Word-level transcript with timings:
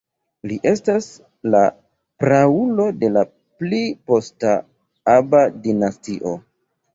Li 0.51 0.55
estas 0.69 1.09
la 1.55 1.59
praulo 2.23 2.87
de 3.03 3.11
la 3.19 3.23
pli 3.61 3.83
posta 4.13 4.55
Aba-dinastio. 5.15 6.35